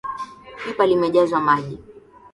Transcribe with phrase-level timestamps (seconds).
[0.65, 1.79] Pipa limejazwa maji.